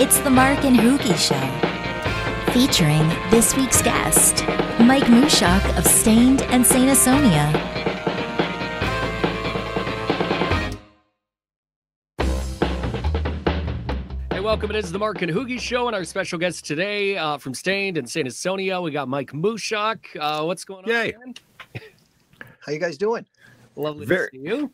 [0.00, 4.44] It's the Mark and Hoogie Show, featuring this week's guest,
[4.80, 7.52] Mike Mushok of Staind and Saint Asonia.
[14.30, 14.70] Hey, welcome.
[14.70, 17.96] It is the Mark and Hoogie Show, and our special guest today uh, from Staind
[17.96, 19.98] and Saint Asonia, we got Mike Mushok.
[20.18, 20.90] Uh, what's going on?
[20.90, 21.14] Yay.
[21.18, 21.34] man?
[22.60, 23.26] How you guys doing?
[23.74, 24.70] Lovely Very- to see you.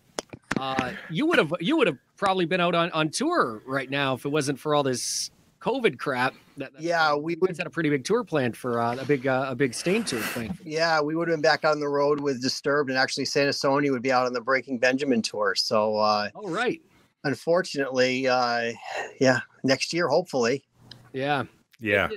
[0.61, 4.14] Uh, you would have you would have probably been out on, on tour right now
[4.14, 6.34] if it wasn't for all this COVID crap.
[6.56, 7.48] That, that- Yeah, we would.
[7.48, 10.06] guys had a pretty big tour planned for uh, a big uh, a big Staind
[10.06, 10.56] tour planned.
[10.64, 13.91] Yeah, we would have been back on the road with Disturbed, and actually, Saint Asonia
[13.91, 15.55] would be out on the Breaking Benjamin tour.
[15.56, 16.80] So, uh, All right.
[17.24, 18.72] unfortunately, uh,
[19.20, 20.64] yeah, next year, hopefully.
[21.12, 21.44] Yeah.
[21.80, 22.08] Yeah.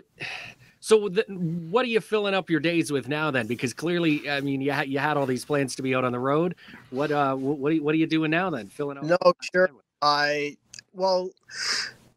[0.79, 3.47] So, th- what are you filling up your days with now then?
[3.47, 6.11] Because clearly, I mean, you had you had all these plans to be out on
[6.11, 6.55] the road.
[6.91, 8.69] What uh, what are you, what are you doing now then?
[8.69, 9.03] Filling up?
[9.03, 9.17] No,
[9.53, 9.69] sure.
[10.01, 10.57] I
[10.93, 11.29] well,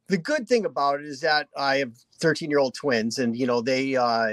[0.09, 3.46] the good thing about it is that I have 13 year old twins, and you
[3.46, 4.29] know they uh,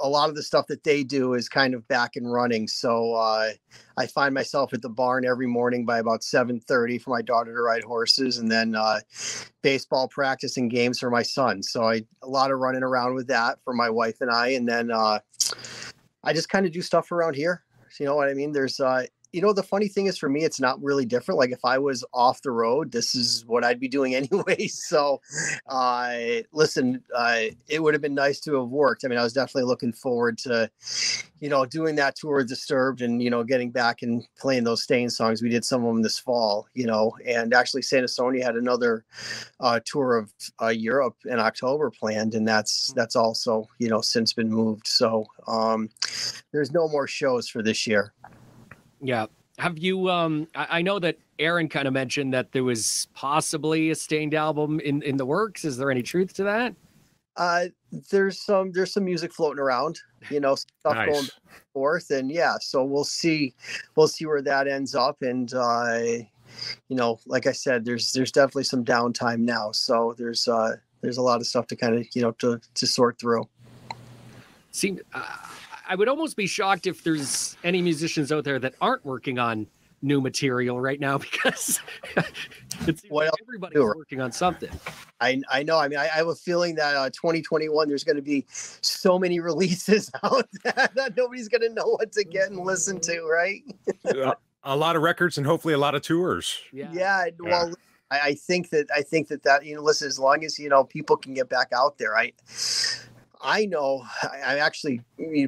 [0.00, 2.68] a lot of the stuff that they do is kind of back and running.
[2.68, 3.50] So uh,
[3.96, 7.60] I find myself at the barn every morning by about 7:30 for my daughter to
[7.60, 9.00] ride horses, and then uh,
[9.62, 11.62] baseball practice and games for my son.
[11.62, 14.68] So I a lot of running around with that for my wife and I, and
[14.68, 15.18] then uh,
[16.22, 17.64] I just kind of do stuff around here.
[17.90, 18.52] So you know what I mean?
[18.52, 21.50] There's uh, you know the funny thing is for me it's not really different like
[21.50, 25.20] if i was off the road this is what i'd be doing anyway so
[25.68, 26.16] uh
[26.52, 29.04] listen uh it would have been nice to have worked.
[29.04, 30.70] I mean i was definitely looking forward to
[31.40, 35.12] you know doing that tour disturbed and you know getting back and playing those staind
[35.12, 35.42] songs.
[35.42, 39.04] We did some of them this fall you know and actually saint asonia had another
[39.60, 40.32] uh tour of
[40.62, 45.26] uh europe in october planned and that's that's also you know since been moved so
[45.46, 45.88] um
[46.52, 48.12] there's no more shows for this year
[49.00, 49.26] Yeah.
[49.58, 50.08] Have you?
[50.08, 54.34] Um, I, I know that Aaron kind of mentioned that there was possibly a Staind
[54.34, 55.64] album in in the works.
[55.64, 56.74] Is there any truth to that?
[57.36, 57.66] Uh,
[58.10, 61.30] there's some there's some music floating around, you know, stuff going Nice.
[61.30, 63.54] back and forth, and yeah, so we'll see,
[63.94, 65.98] we'll see where that ends up, and uh,
[66.88, 71.18] you know, like I said, there's there's definitely some downtime now, so there's uh there's
[71.18, 73.48] a lot of stuff to kind of you know to to sort through.
[74.72, 75.00] Seem.
[75.14, 75.22] Uh,
[75.88, 79.66] I would almost be shocked if there's any musicians out there that aren't working on
[80.02, 81.80] new material right now because
[82.86, 83.84] it's seems What like everybody's do?
[83.84, 84.70] working on something.
[85.20, 85.78] I I know.
[85.78, 89.18] I mean, I, I have a feeling that uh, 2021 there's going to be so
[89.18, 93.22] many releases out that, that nobody's going to know what to get and listen to,
[93.22, 93.62] right?
[94.04, 96.58] a, a lot of records and hopefully a lot of tours.
[96.72, 96.90] Yeah.
[96.92, 97.72] yeah well
[98.10, 100.68] I, I think that i think that that you know listen as long as you
[100.68, 102.32] know people can get back out there i
[103.40, 105.00] i know I, i'm actually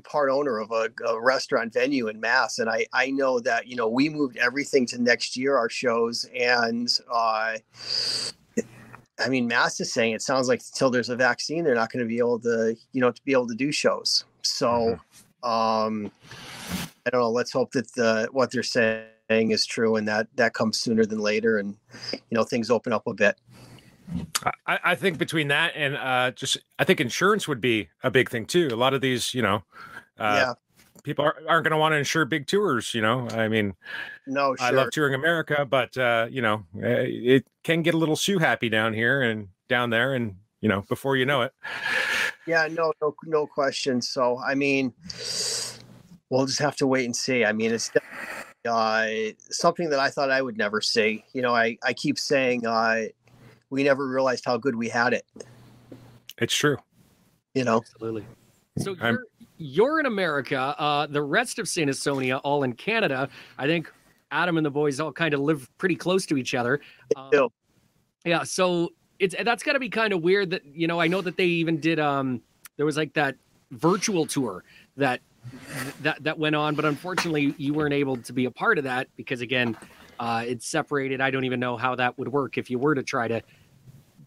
[0.04, 3.76] part owner of a, a restaurant venue in mass and i i know that you
[3.76, 7.56] know we moved everything to next year our shows and uh
[9.20, 12.02] I mean, Mass is saying it sounds like until there's a vaccine, they're not going
[12.02, 14.24] to be able to, you know, to be able to do shows.
[14.42, 14.98] So,
[15.42, 16.10] um,
[17.06, 17.30] I don't know.
[17.30, 21.18] Let's hope that the what they're saying is true and that that comes sooner than
[21.18, 21.76] later, and
[22.12, 23.36] you know things open up a bit.
[24.66, 28.30] I, I think between that and uh, just, I think insurance would be a big
[28.30, 28.68] thing too.
[28.72, 29.62] A lot of these, you know,
[30.18, 30.54] uh, yeah,
[31.02, 32.94] people are, aren't going to want to insure big tours.
[32.94, 33.74] You know, I mean,
[34.26, 34.66] no, sure.
[34.66, 38.38] I love touring America, but uh, you know, uh, it can get a little shoe
[38.38, 41.52] happy down here and down there, and you know, before you know it,
[42.46, 44.00] Yeah, no, no, no question.
[44.02, 44.92] So, I mean,
[46.30, 47.44] we'll just have to wait and see.
[47.44, 47.90] I mean, it's
[48.68, 49.06] uh,
[49.50, 51.24] something that I thought I would never see.
[51.32, 53.02] You know, I I keep saying uh,
[53.70, 55.24] we never realized how good we had it.
[56.38, 56.76] it's true.
[57.54, 58.24] You know, Absolutely.
[58.78, 59.26] So I'm- you're,
[59.58, 60.58] you're in America.
[60.58, 63.28] Uh, the rest of Saint Asonia, all in Canada.
[63.58, 63.92] I think
[64.30, 66.80] Adam and the boys all kind of live pretty close to each other.
[67.16, 67.48] Um,
[68.24, 68.42] yeah.
[68.44, 71.00] So it's that's got to be kind of weird that you know.
[71.00, 71.98] I know that they even did.
[71.98, 72.40] Um,
[72.76, 73.34] there was like that
[73.72, 74.64] virtual tour
[74.96, 75.20] that
[76.02, 79.08] that that went on, but unfortunately, you weren't able to be a part of that
[79.16, 79.76] because again,
[80.20, 81.20] uh, it's separated.
[81.20, 83.42] I don't even know how that would work if you were to try to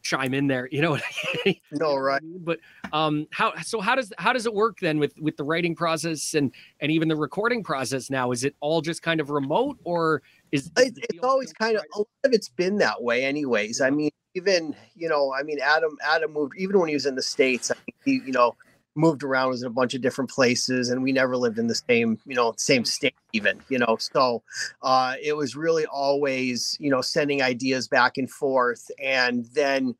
[0.03, 0.69] chime in there.
[0.71, 1.59] You know what I mean?
[1.71, 2.21] no, right.
[2.43, 2.59] but
[2.91, 6.33] um how so how does how does it work then with with the writing process
[6.35, 10.21] and and even the recording process now is it all just kind of remote or
[10.53, 13.81] is, is It, it's always kind of a lot of it's been that way, anyways.
[13.81, 17.15] I mean, even you know, I mean, Adam, Adam moved even when he was in
[17.15, 17.71] the states.
[17.71, 18.55] I think he, you know,
[18.95, 21.75] moved around was in a bunch of different places and we never lived in the
[21.75, 23.97] same you know same state even you know?
[23.99, 24.43] So
[24.83, 29.95] uh, it was really always you know sending ideas back and forth and then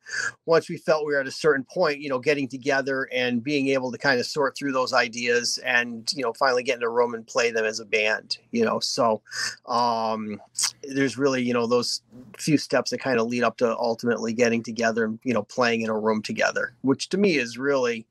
[0.46, 3.68] once we felt we were at a certain point you know getting together and being
[3.68, 6.88] able to kind of sort through those ideas and you know finally get in a
[6.88, 8.78] room and play them as a band you know?
[8.78, 9.20] So
[9.66, 10.40] um
[10.84, 12.02] there's really you know those
[12.38, 15.80] few steps that kind of lead up to ultimately getting together and you know playing
[15.80, 18.06] in a room together which to me is really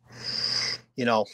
[0.95, 1.25] you know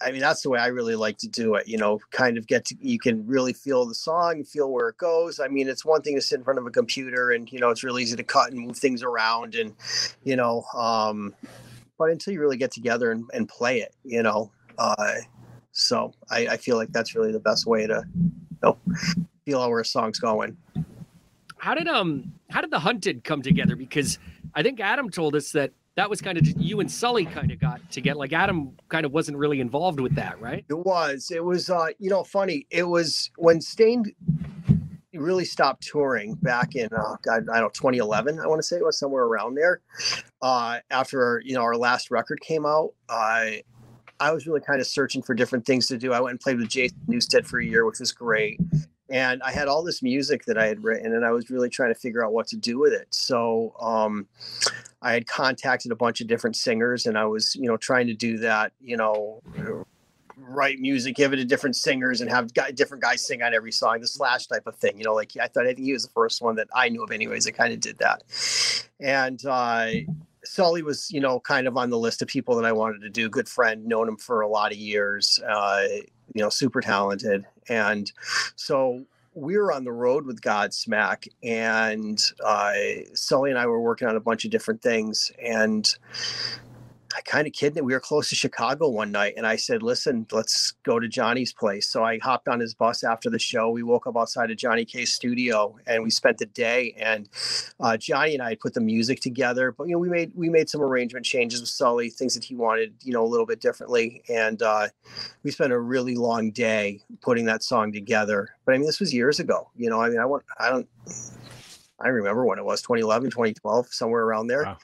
[0.00, 2.46] i mean that's the way i really like to do it you know kind of
[2.46, 5.40] get to you can really feel the song feel where it goes.
[5.40, 7.70] I mean it's one thing to sit in front of a computer and you know
[7.70, 9.74] it's really easy to cut and move things around and
[10.22, 11.34] you know um
[11.98, 15.14] but until you really get together and, and play it you know uh
[15.72, 18.78] so I, I feel like that's really the best way to you know
[19.44, 20.56] feel where a song's going.
[21.58, 23.74] How did um how did the hunted come together?
[23.74, 24.18] Because
[24.54, 27.58] i think adam told us that that was kind of you and Sully kind of
[27.58, 30.64] got to get like Adam kind of wasn't really involved with that, right?
[30.68, 31.32] It was.
[31.34, 32.68] It was uh, you know, funny.
[32.70, 34.12] It was when Staind
[35.12, 38.76] really stopped touring back in uh, God, I don't know 2011 I want to say
[38.76, 39.80] it was somewhere around there
[40.42, 43.64] uh, after you know our last record came out I
[44.20, 46.58] I was really kind of searching for different things to do I went and played
[46.58, 48.60] with Jason Newsted for a year which was great
[49.10, 51.92] and I had all this music that I had written and I was really trying
[51.92, 54.26] to figure out what to do with it so um,
[55.00, 58.14] I had contacted a bunch of different singers and I was, you know, trying to
[58.14, 59.42] do that, you know,
[60.36, 64.00] write music, give it to different singers and have different guys sing on every song,
[64.00, 66.12] the slash type of thing, you know, like I thought, I think he was the
[66.12, 67.46] first one that I knew of anyways.
[67.46, 68.22] I kind of did that.
[69.00, 69.90] And, uh,
[70.44, 73.10] Sully was, you know, kind of on the list of people that I wanted to
[73.10, 73.28] do.
[73.28, 75.82] Good friend, known him for a lot of years, uh,
[76.34, 77.44] you know, super talented.
[77.68, 78.10] And
[78.56, 79.04] so
[79.34, 82.72] we were on the road with Godsmack, and uh,
[83.14, 85.94] Sully and I were working on a bunch of different things, and
[87.24, 87.84] kind of kidding.
[87.84, 91.52] We were close to Chicago one night, and I said, "Listen, let's go to Johnny's
[91.52, 93.70] place." So I hopped on his bus after the show.
[93.70, 96.94] We woke up outside of Johnny K's studio, and we spent the day.
[96.98, 97.28] And
[97.80, 100.68] uh, Johnny and I put the music together, but you know, we made we made
[100.68, 104.22] some arrangement changes with Sully, things that he wanted, you know, a little bit differently.
[104.28, 104.88] And uh,
[105.42, 108.50] we spent a really long day putting that song together.
[108.64, 109.70] But I mean, this was years ago.
[109.76, 110.88] You know, I mean, I want I don't.
[112.00, 114.64] I remember when it was 2011, 2012, somewhere around there.
[114.64, 114.78] Wow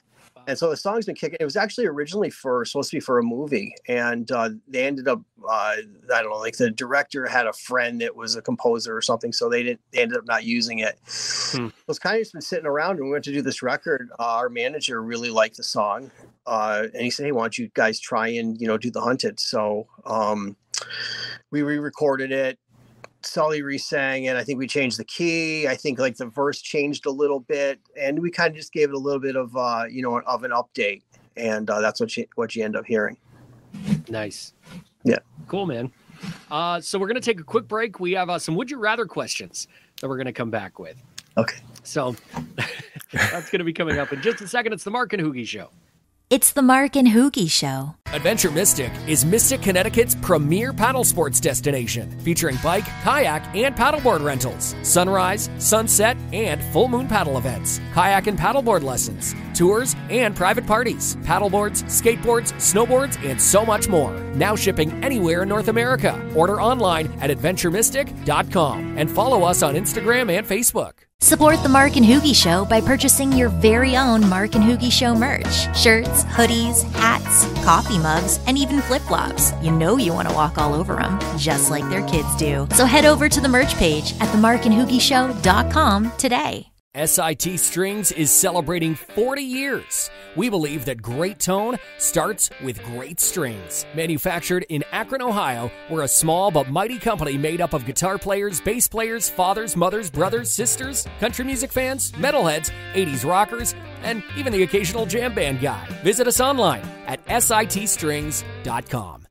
[0.47, 1.37] and so the song's been kicking.
[1.39, 5.07] It was actually originally for supposed to be for a movie, and uh, they ended
[5.07, 5.75] up uh,
[6.13, 9.31] I don't know, like the director had a friend that was a composer or something,
[9.31, 9.81] so they didn't.
[9.91, 10.97] They ended up not using it.
[11.07, 11.67] Hmm.
[11.67, 14.09] It was kind of just been sitting around, and we went to do this record.
[14.19, 16.11] Uh, our manager really liked the song,
[16.45, 19.01] uh, and he said, "Hey, why don't you guys try and you know do the
[19.01, 20.55] hunted?" So um,
[21.51, 22.59] we re-recorded it
[23.25, 24.35] Sully re-sang it.
[24.35, 25.67] I think we changed the key.
[25.67, 28.89] I think like the verse changed a little bit, and we kind of just gave
[28.89, 31.01] it a little bit of uh, you know of an update,
[31.37, 33.17] and uh, that's what you what you end up hearing.
[34.09, 34.53] Nice.
[35.03, 35.19] Yeah.
[35.47, 35.91] Cool, man.
[36.49, 37.99] Uh, so we're gonna take a quick break.
[37.99, 39.67] We have uh, some would you rather questions
[40.01, 41.01] that we're gonna come back with.
[41.37, 41.59] Okay.
[41.83, 42.15] So
[43.11, 44.73] that's gonna be coming up in just a second.
[44.73, 45.69] It's the Mark and Hoogie Show.
[46.31, 47.93] It's the Mark and Hoogie Show.
[48.07, 54.73] Adventure Mystic is Mystic, Connecticut's premier paddle sports destination, featuring bike, kayak, and paddleboard rentals,
[54.81, 61.15] sunrise, sunset, and full moon paddle events, kayak and paddleboard lessons, tours, and private parties,
[61.17, 64.19] paddleboards, skateboards, snowboards, and so much more.
[64.33, 66.19] Now shipping anywhere in North America.
[66.35, 70.93] Order online at adventuremystic.com and follow us on Instagram and Facebook.
[71.25, 75.15] Support the Mark and Hoogie Show by purchasing your very own Mark and Hoogie Show
[75.15, 79.51] merch shirts, hoodies, hats, coffee mugs, and even flip flops.
[79.59, 82.67] You know you want to walk all over them, just like their kids do.
[82.75, 86.74] So head over to the merch page at themarkandhoogieshow.com today.
[86.95, 90.09] SIT Strings is celebrating 40 years.
[90.37, 93.85] We believe that great tone starts with great strings.
[93.93, 98.61] Manufactured in Akron, Ohio, we're a small but mighty company made up of guitar players,
[98.61, 104.63] bass players, fathers, mothers, brothers, sisters, country music fans, metalheads, 80s rockers, and even the
[104.63, 105.85] occasional jam band guy.
[106.01, 109.25] Visit us online at sitstrings.com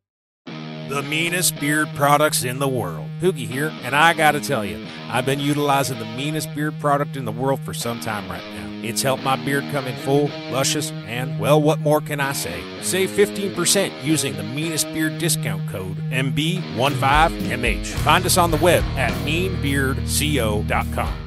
[0.89, 3.09] the meanest beard products in the world.
[3.25, 7.25] Hoogie here, and I gotta tell you, I've been utilizing the meanest beard product in
[7.25, 8.69] the world for some time right now.
[8.87, 12.63] It's helped my beard come in full, luscious, and well, what more can I say?
[12.83, 17.87] Save 15% using the meanest beard discount code MB15MH.
[17.87, 21.24] Find us on the web at meanbeardco.com.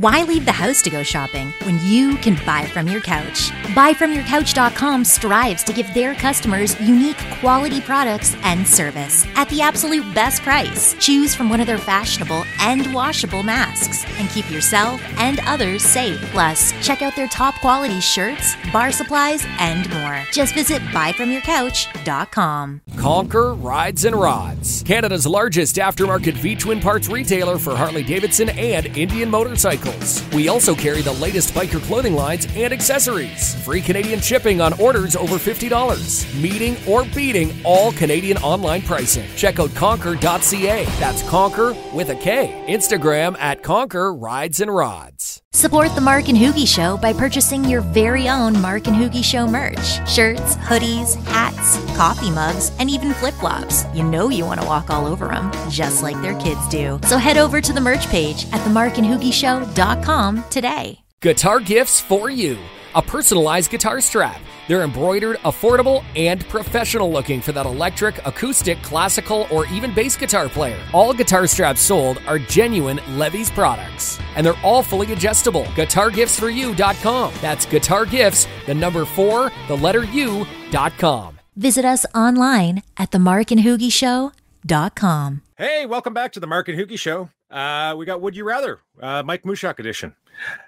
[0.00, 3.50] Why leave the house to go shopping when you can buy from your couch?
[3.76, 10.40] Buyfromyourcouch.com strives to give their customers unique quality products and service at the absolute best
[10.40, 10.94] price.
[10.94, 16.18] Choose from one of their fashionable and washable masks and keep yourself and others safe.
[16.32, 20.24] Plus, check out their top quality shirts, bar supplies, and more.
[20.32, 22.80] Just visit buyfromyourcouch.com.
[22.96, 28.86] Conquer Rides and Rods, Canada's largest aftermarket V twin parts retailer for Harley Davidson and
[28.96, 29.89] Indian motorcycles.
[30.34, 33.54] We also carry the latest biker clothing lines and accessories.
[33.64, 36.40] Free Canadian shipping on orders over $50.
[36.40, 39.28] Meeting or beating all Canadian online pricing.
[39.36, 40.84] Check out conquer.ca.
[40.84, 42.64] That's conquer with a K.
[42.68, 45.42] Instagram at conquer rides and rods.
[45.52, 49.48] Support the Mark and Hoogie Show by purchasing your very own Mark and Hoogie Show
[49.48, 53.84] merch shirts, hoodies, hats, coffee mugs, and even flip flops.
[53.92, 57.00] You know you want to walk all over them, just like their kids do.
[57.08, 61.00] So head over to the merch page at themarkandhoogieshow.com today.
[61.20, 62.56] Guitar gifts for you.
[62.94, 64.40] A personalized guitar strap.
[64.66, 70.48] They're embroidered, affordable, and professional looking for that electric, acoustic, classical, or even bass guitar
[70.48, 70.78] player.
[70.92, 74.18] All guitar straps sold are genuine Levy's products.
[74.36, 75.64] And they're all fully adjustable.
[75.76, 77.34] GuitarGiftsForYou.com.
[77.40, 81.38] That's Guitar Gifts, the number four, the letter U.com.
[81.56, 85.42] Visit us online at themarkandhoogieshow.com.
[85.56, 87.30] Hey, welcome back to the Mark and Hoogie Show.
[87.50, 90.14] Uh, we got Would You Rather, uh, Mike Mushok edition.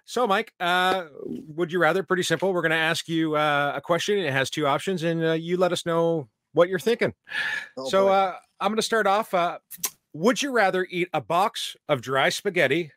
[0.04, 2.02] So, Mike, uh, would you rather?
[2.02, 2.52] Pretty simple.
[2.52, 4.18] We're going to ask you uh, a question.
[4.18, 7.14] It has two options, and uh, you let us know what you're thinking.
[7.76, 9.32] Oh, so, uh, I'm going to start off.
[9.34, 9.58] Uh,
[10.12, 12.92] would you rather eat a box of dry spaghetti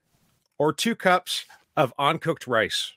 [0.58, 1.46] or two cups
[1.78, 2.92] of uncooked rice?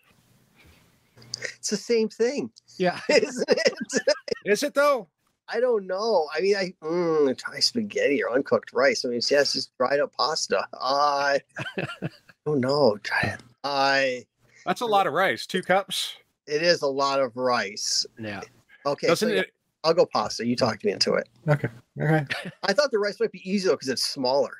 [1.56, 2.99] it's the same thing, Yeah.
[3.08, 3.73] isn't it?
[4.44, 5.08] Is it though?
[5.49, 6.28] I don't know.
[6.35, 9.04] I mean, I mm, dry spaghetti or uncooked rice.
[9.04, 10.66] I mean, it's just dried up pasta.
[10.75, 11.40] I
[12.47, 12.99] don't know.
[13.02, 13.40] Try it.
[13.65, 14.27] I.
[14.65, 15.47] That's a lot of rice.
[15.47, 16.17] Two cups.
[16.47, 18.07] It is a lot of rice.
[18.19, 18.41] Yeah.
[18.87, 19.53] Okay, Doesn't so yeah, it?
[19.85, 20.47] I'll go pasta.
[20.47, 21.29] You talked me into it.
[21.49, 21.69] Okay.
[22.00, 22.25] Okay.
[22.62, 24.53] I thought the rice might be easier because it's smaller.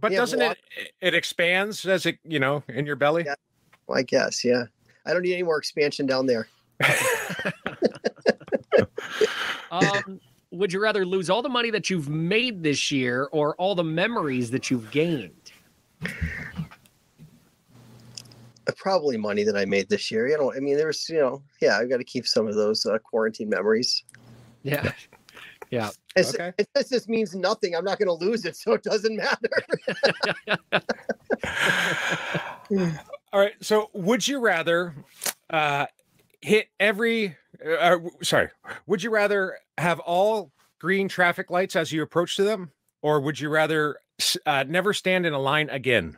[0.00, 0.58] But Yeah, doesn't it?
[1.00, 3.24] It expands as it, you know, in your belly.
[3.24, 3.34] Yeah.
[3.86, 4.64] Well, I guess, yeah.
[5.06, 6.48] I don't need any more expansion down there.
[9.70, 13.74] Um, would you rather lose all the money that you've made this year or all
[13.74, 15.52] the memories that you've gained?
[18.68, 20.28] Uh, Probably money that I made this year.
[20.28, 22.84] You know, I mean, there's, you know, yeah, I've got to keep some of those
[22.86, 24.04] uh, quarantine memories.
[24.62, 24.92] Yeah.
[25.70, 25.90] Yeah.
[26.16, 26.54] It's, Okay.
[26.56, 27.76] it, this just means nothing.
[27.76, 29.50] I'm not going to lose it, so it doesn't matter.
[33.32, 33.52] All right.
[33.60, 34.94] So, would you rather
[35.50, 35.84] uh,
[36.40, 37.36] hit every?
[37.62, 38.48] Uh, sorry.
[38.86, 42.72] Would you rather have all green traffic lights as you approach to them,
[43.02, 43.98] or would you rather
[44.46, 46.16] uh, never stand in a line again?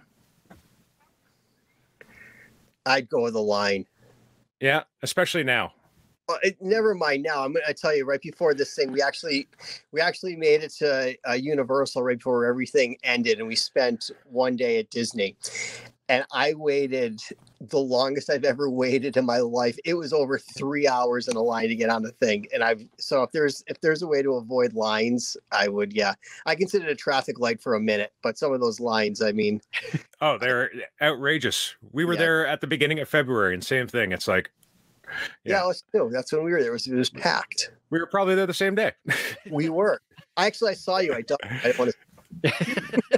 [2.86, 3.86] I'd go with a line.
[4.60, 5.72] Yeah, especially now.
[6.28, 7.44] Uh, it, never mind now.
[7.44, 9.48] I'm going to tell you right before this thing, we actually,
[9.90, 14.54] we actually made it to uh, Universal right before everything ended, and we spent one
[14.54, 15.36] day at Disney.
[16.10, 17.22] And I waited
[17.60, 19.78] the longest I've ever waited in my life.
[19.84, 22.48] It was over three hours in a line to get on the thing.
[22.52, 25.92] And I've so if there's if there's a way to avoid lines, I would.
[25.92, 26.14] Yeah,
[26.46, 29.60] I considered a traffic light for a minute, but some of those lines, I mean,
[30.20, 31.76] Oh, they're outrageous.
[31.92, 32.18] We were Yeah.
[32.18, 34.10] there at the beginning of February, and same thing.
[34.10, 34.50] It's like
[35.44, 36.08] yeah, Yeah.
[36.10, 36.70] That's when we were there.
[36.70, 37.70] It was, it was packed.
[37.90, 38.92] we were probably there the same day.
[39.48, 40.00] We were.
[40.36, 41.14] I actually I saw you.
[41.14, 41.40] I don't.
[41.46, 41.96] I don't want to.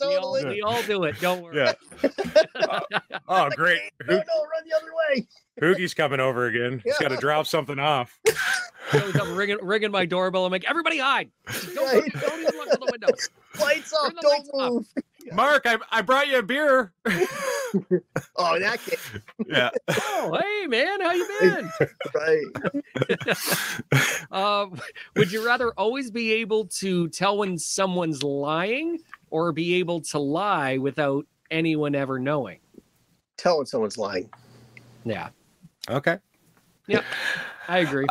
[0.00, 0.54] yeah, We all, totally.
[0.56, 1.20] we all do it.
[1.20, 1.56] Don't worry.
[1.56, 1.72] yeah.
[3.28, 3.80] oh, great.
[4.06, 5.26] No, no, run the other way.
[5.60, 6.80] Hoogie's coming over again.
[6.84, 8.16] He's got to drop something off.
[8.92, 10.46] Shows up ringing, ringing my doorbell.
[10.46, 11.30] I'm like, everybody hide.
[11.74, 12.12] Don't, Right.
[12.12, 13.08] don't even look out the window.
[13.60, 14.14] Lights off.
[14.14, 15.02] The Don't lights off.
[15.30, 15.36] Move.
[15.36, 16.92] Mark, I, I brought you a beer.
[18.36, 19.10] Oh, in that case,
[19.46, 19.68] yeah.
[19.90, 21.02] Oh, hey, man.
[21.02, 21.70] How you been?
[22.14, 22.44] right.
[24.30, 24.80] Um,
[25.16, 30.18] would you rather always be able to tell when someone's lying or be able to
[30.18, 32.58] lie without anyone ever knowing?
[33.36, 34.30] Tell when someone's lying.
[35.04, 35.28] Yeah,
[35.90, 36.16] Okay.
[36.86, 37.02] Yeah.
[37.68, 38.06] I agree.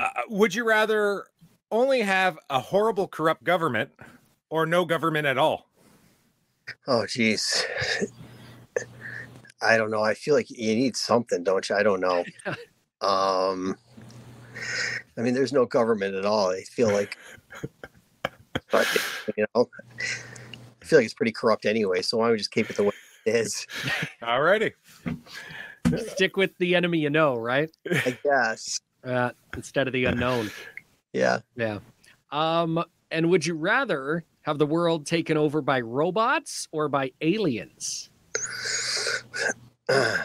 [0.00, 1.26] Uh, would you rather
[1.70, 3.90] only have a horrible, corrupt government
[4.48, 5.68] or no government at all?
[6.86, 7.64] Oh, geez.
[9.62, 10.02] I don't know.
[10.02, 11.76] I feel like you need something, don't you?
[11.76, 12.24] I don't know.
[13.02, 13.76] Um,
[15.18, 16.50] I mean, there's no government at all.
[16.50, 17.18] I feel like,
[18.72, 18.86] but
[19.36, 19.68] you know,
[20.00, 22.00] I feel like it's pretty corrupt anyway.
[22.00, 22.92] So why don't we just keep it the way
[23.26, 23.66] it is?
[24.22, 24.72] All righty.
[26.08, 27.70] Stick with the enemy you know, right?
[27.90, 28.80] I guess.
[29.04, 30.50] Uh, instead of the unknown.
[31.12, 31.40] Yeah.
[31.54, 31.78] Yeah.
[32.32, 38.10] Um, and would you rather have the world taken over by robots or by aliens?
[39.88, 40.22] I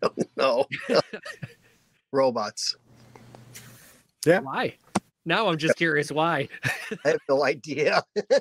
[0.00, 0.64] don't know.
[2.12, 2.76] Robots.
[4.24, 4.38] Yeah.
[4.40, 4.76] Why?
[5.24, 6.48] Now I'm just curious why.
[7.04, 8.02] I have no idea.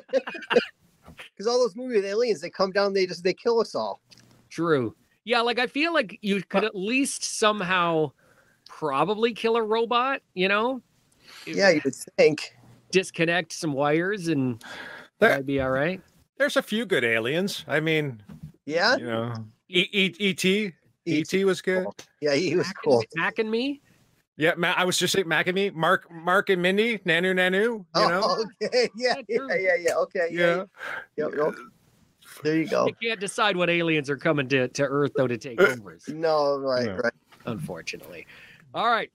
[1.34, 4.02] Because all those movies with aliens, they come down, they just they kill us all.
[4.50, 4.96] True.
[5.24, 8.12] Yeah, like I feel like you could at least somehow
[8.68, 10.82] probably kill a robot, you know?
[11.46, 12.57] Yeah, you would think.
[12.92, 14.62] Disconnect some wires and
[15.20, 16.02] There- that'd be all right.
[16.38, 17.66] There's a few good aliens.
[17.68, 18.22] I mean,
[18.66, 19.34] Yeah, you know,
[19.70, 20.74] E- E- E.T.
[21.06, 21.46] E.T.
[21.46, 21.88] was good.
[22.22, 23.00] yeah, he was Mac cool.
[23.00, 23.82] me- Mac and me?
[24.36, 27.62] Yeah, Ma- I was just saying Mac and me, Mark, Mark and Mindy, Nanu, Nanu.
[27.64, 29.96] You oh, know, Oh, okay, yeah, Yeah, yeah, yeah, yeah.
[29.96, 30.64] Okay, yeah,
[31.18, 31.26] yeah.
[31.26, 31.56] Yep, yep.
[32.44, 32.86] There you go.
[32.88, 35.98] You can't decide what aliens are coming to, to Earth though to take over.
[36.10, 36.98] No, right, Yeah.
[36.98, 37.14] right.
[37.48, 38.28] unfortunately.
[38.76, 39.10] All right.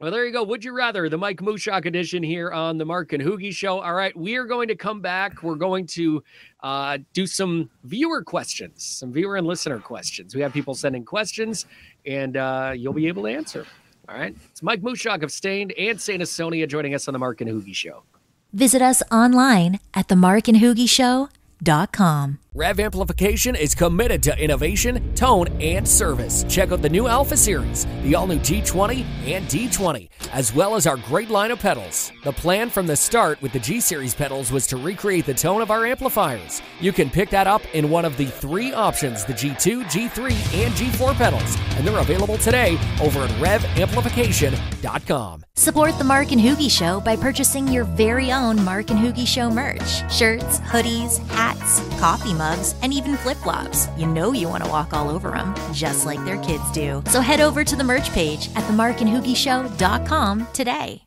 [0.00, 0.44] Well, there you go.
[0.44, 3.80] Would you rather the Mike Mushok edition here on the Mark and Hoogie Show?
[3.80, 5.42] All right, we are going to come back.
[5.42, 6.22] We're going to
[6.62, 10.36] uh, do some viewer questions, some viewer and listener questions.
[10.36, 11.66] We have people sending questions,
[12.06, 13.66] and uh, you'll be able to answer.
[14.08, 14.36] All right.
[14.52, 17.74] It's Mike Mushok of Staind and Saint Asonia joining us on the Mark and Hoogie
[17.74, 18.04] Show.
[18.52, 22.38] Visit us online at themarkandhoogieshow.com.
[22.58, 26.44] Rev Amplification is committed to innovation, tone, and service.
[26.48, 30.84] Check out the new Alpha Series, the all new G20 and D20, as well as
[30.84, 32.10] our great line of pedals.
[32.24, 35.62] The plan from the start with the G Series pedals was to recreate the tone
[35.62, 36.60] of our amplifiers.
[36.80, 40.74] You can pick that up in one of the three options the G2, G3, and
[40.74, 45.44] G4 pedals, and they're available today over at RevAmplification.com.
[45.54, 49.48] Support the Mark and Hoogie Show by purchasing your very own Mark and Hoogie Show
[49.48, 52.47] merch shirts, hoodies, hats, coffee mugs,
[52.82, 53.88] and even flip flops.
[53.96, 57.02] You know you want to walk all over them, just like their kids do.
[57.06, 61.02] So head over to the merch page at themarkandhoogieshow.com today.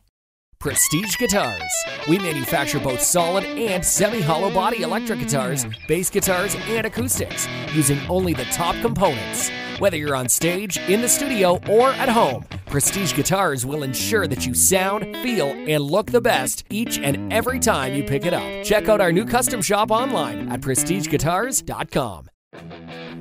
[0.62, 1.72] Prestige Guitars.
[2.08, 7.98] We manufacture both solid and semi hollow body electric guitars, bass guitars, and acoustics using
[8.08, 9.50] only the top components.
[9.80, 14.46] Whether you're on stage, in the studio, or at home, Prestige Guitars will ensure that
[14.46, 18.64] you sound, feel, and look the best each and every time you pick it up.
[18.64, 22.30] Check out our new custom shop online at prestigeguitars.com.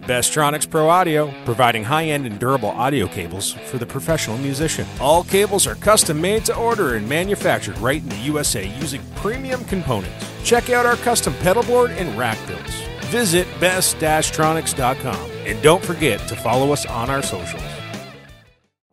[0.04, 4.88] Bestronix Pro Audio, providing high end and durable audio cables for the professional musician.
[5.02, 9.66] All cables are custom made to order and manufactured right in the USA using premium
[9.66, 10.32] components.
[10.46, 12.74] Check out our custom pedal board and rack builds.
[13.08, 17.81] Visit best-tronics.com and don't forget to follow us on our socials.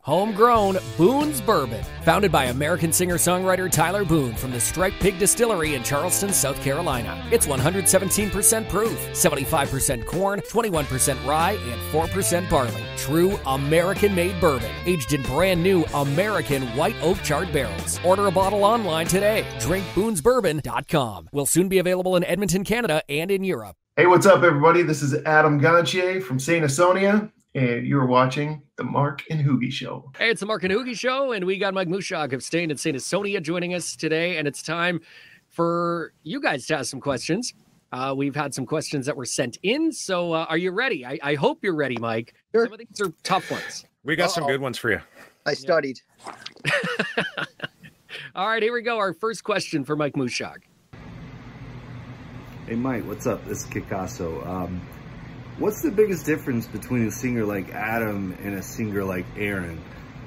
[0.09, 5.83] Homegrown Boone's Bourbon, founded by American singer-songwriter Tyler Boone from the Striped Pig Distillery in
[5.83, 7.23] Charleston, South Carolina.
[7.31, 12.85] It's 117% proof, 75% corn, 21% rye, and 4% barley.
[12.97, 18.01] True American-made bourbon, aged in brand new American white oak charred barrels.
[18.03, 19.45] Order a bottle online today.
[19.59, 21.29] DrinkBoonesBourbon.com.
[21.33, 23.77] Will soon be available in Edmonton, Canada, and in Europe.
[23.95, 24.83] Hey, what's up, everybody?
[24.83, 30.11] This is Adam Gontier from Saint Asonia, and you're watching the Mark and Hoogie Show.
[30.17, 32.79] Hey, it's the Mark and Hoogie Show, and we got Mike Mushok of Staind and
[32.79, 35.01] Saint Asonia joining us today, and it's time
[35.49, 37.55] for you guys to ask some questions.
[37.91, 41.05] Uh, we've had some questions that were sent in, so uh, are you ready?
[41.05, 42.35] I, I hope you're ready, Mike.
[42.55, 42.67] Sure.
[42.67, 43.87] Some of these are tough ones.
[44.05, 44.53] We got some Uh-oh.
[44.53, 45.01] good ones for you.
[45.45, 46.01] I studied.
[48.35, 48.99] All right, here we go.
[48.99, 50.59] Our first question for Mike Mushok.
[52.67, 53.45] Hey Mike, what's up?
[53.47, 54.47] This is Kikasso.
[54.47, 54.83] Um,
[55.59, 59.81] what's the biggest difference between a singer like Adam and a singer like Aaron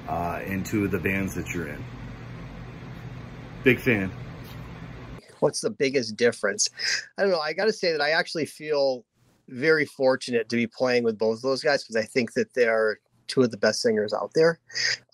[0.08, 1.82] uh, in two of the bands that you're in?
[3.64, 4.10] Big fan.
[5.40, 6.68] What's the biggest difference?
[7.18, 7.40] I don't know.
[7.40, 9.04] I got to say that I actually feel
[9.48, 13.00] very fortunate to be playing with both of those guys because I think that they're
[13.26, 14.60] two of the best singers out there.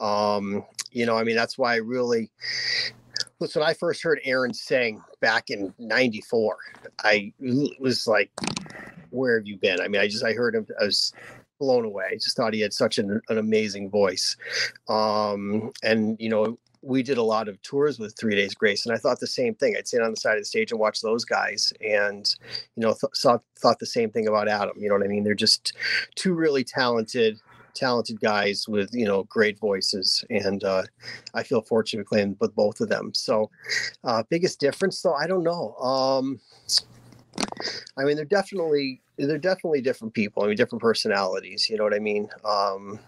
[0.01, 2.31] Um, you know, I mean, that's why I really.
[3.41, 6.57] Listen, when I first heard Aaron sing back in '94,
[7.05, 7.33] I
[7.79, 8.31] was like,
[9.11, 11.13] "Where have you been?" I mean, I just I heard him, I was
[11.59, 12.05] blown away.
[12.13, 14.37] I just thought he had such an, an amazing voice,
[14.89, 18.95] um, and you know, we did a lot of tours with Three Days Grace, and
[18.95, 19.75] I thought the same thing.
[19.77, 22.35] I'd sit on the side of the stage and watch those guys, and
[22.77, 24.77] you know, th- thought the same thing about Adam.
[24.79, 25.25] You know what I mean?
[25.25, 25.73] They're just
[26.15, 27.41] two really talented,
[27.75, 30.83] talented guys with you know great voices, and uh,
[31.35, 33.13] I feel fortunate playing with both of them.
[33.15, 33.51] So,
[34.05, 35.75] uh, biggest difference though, I don't know.
[35.77, 36.41] Um,
[37.97, 40.45] I mean, they're definitely they're definitely different people.
[40.45, 41.69] I mean, different personalities.
[41.69, 42.29] You know what I mean?
[42.45, 43.01] Um,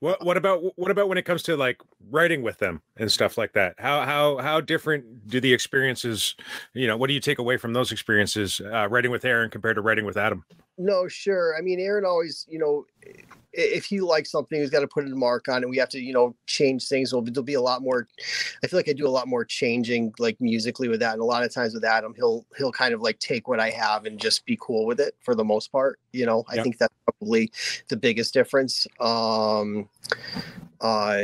[0.00, 3.36] What what about what about when it comes to like writing with them and stuff
[3.38, 3.74] like that?
[3.78, 6.34] How how how different do the experiences,
[6.72, 9.76] you know, what do you take away from those experiences uh, writing with Aaron compared
[9.76, 10.44] to writing with Adam?
[10.76, 11.54] No, sure.
[11.56, 12.84] I mean, Aaron always, you know,
[13.52, 15.68] if he likes something, he's got to put a mark on it.
[15.68, 17.12] We have to, you know, change things.
[17.12, 18.08] Well, there'll be a lot more.
[18.62, 21.12] I feel like I do a lot more changing, like musically with that.
[21.12, 23.70] And a lot of times with Adam, he'll he'll kind of like take what I
[23.70, 26.00] have and just be cool with it for the most part.
[26.12, 26.64] You know, I Yep.
[26.64, 27.52] think that's probably
[27.88, 28.86] the biggest difference.
[28.98, 29.88] Um,
[30.80, 31.18] uh,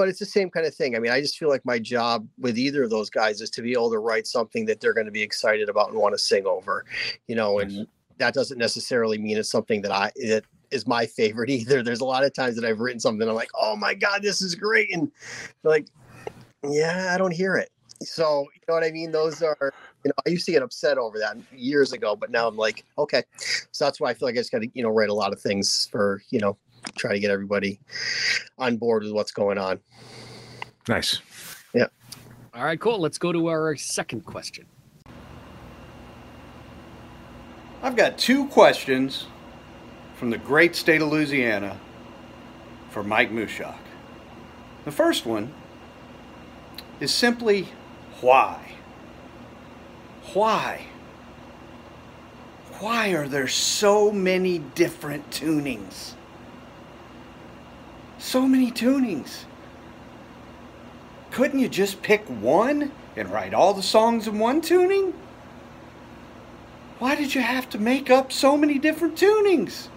[0.00, 0.96] but it's the same kind of thing.
[0.96, 3.60] I mean, I just feel like my job with either of those guys is to
[3.60, 6.18] be able to write something that they're going to be excited about and want to
[6.18, 6.86] sing over,
[7.28, 7.86] you know, and
[8.16, 11.82] that doesn't necessarily mean it's something that I that is my favorite either.
[11.82, 14.40] There's a lot of times that I've written something I'm like, oh my god, this
[14.40, 15.12] is great, and
[15.64, 15.86] like,
[16.66, 17.68] yeah, I don't hear it.
[18.02, 19.12] So you know what I mean?
[19.12, 22.48] Those are you know I used to get upset over that years ago, but now
[22.48, 23.22] I'm like, okay.
[23.70, 25.34] So that's why I feel like I just got to you know write a lot
[25.34, 26.56] of things for you know
[26.96, 27.80] try to get everybody
[28.58, 29.80] on board with what's going on.
[30.88, 31.20] Nice.
[31.74, 31.86] Yeah.
[32.54, 32.98] All right, cool.
[32.98, 34.66] Let's go to our second question.
[37.82, 39.26] I've got two questions
[40.16, 41.78] from the great state of Louisiana
[42.90, 43.78] for Mike Mushok.
[44.84, 45.52] The first one
[47.00, 47.68] is simply
[48.20, 48.72] why?
[50.34, 50.86] Why?
[52.80, 56.14] Why are there so many different tunings?
[58.20, 59.44] So many tunings.
[61.30, 65.14] Couldn't you just pick one and write all the songs in one tuning?
[66.98, 69.88] Why did you have to make up so many different tunings?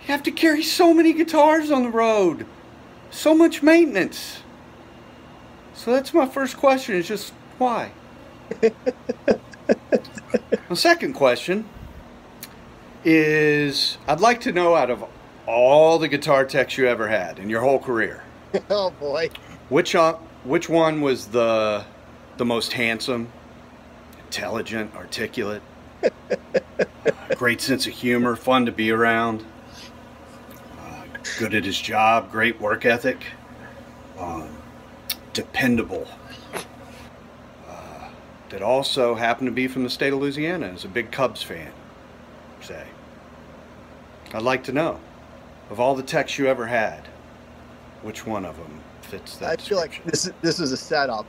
[0.00, 2.44] You have to carry so many guitars on the road.
[3.12, 4.42] So much maintenance.
[5.74, 7.92] So that's my first question is just why?
[8.60, 8.74] the
[10.74, 11.68] second question
[13.04, 15.04] is I'd like to know out of
[15.46, 18.22] all the guitar techs you ever had in your whole career,
[18.70, 19.28] oh boy.
[19.68, 21.84] which uh, which one was the
[22.36, 23.30] the most handsome,
[24.24, 25.62] intelligent, articulate,
[27.36, 29.44] great sense of humor, fun to be around,
[30.78, 31.02] uh,
[31.38, 33.24] good at his job, great work ethic,
[34.18, 34.48] um,
[35.32, 36.08] dependable.
[37.68, 38.08] Uh,
[38.50, 40.68] that also happened to be from the state of Louisiana.
[40.68, 41.72] Is a big Cubs fan.
[42.60, 42.86] Say,
[44.32, 45.00] I'd like to know
[45.70, 47.06] of all the techs you ever had,
[48.02, 51.26] which one of them fits that I feel like this is this is a setup.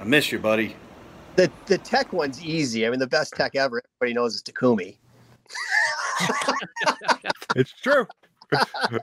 [0.00, 0.76] I miss you, buddy.
[1.36, 2.86] The the tech one's easy.
[2.86, 3.82] I mean, the best tech ever.
[4.00, 4.96] Everybody knows is Takumi.
[7.56, 8.06] It's true.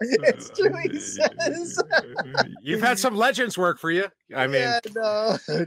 [0.02, 0.76] It's true.
[0.84, 1.82] He says.
[2.62, 4.06] You've had some legends work for you.
[4.36, 5.38] I mean, yeah, no.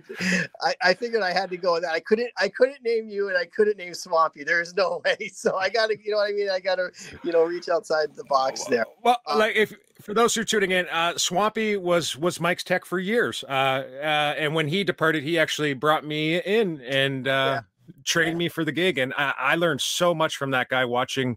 [0.62, 1.92] I, I figured I had to go with that.
[1.92, 4.44] I couldn't I couldn't name you and I couldn't name Swampy.
[4.44, 5.28] There's no way.
[5.28, 6.50] So I gotta you know what I mean?
[6.50, 6.90] I gotta,
[7.24, 8.84] you know, reach outside the box there.
[9.02, 12.64] Well, Uh, like if for those who are tuning in, uh, Swampy was was Mike's
[12.64, 17.28] tech for years, uh, uh, and when he departed, he actually brought me in and
[17.28, 17.62] uh,
[18.04, 21.36] trained me for the gig, and I, I learned so much from that guy watching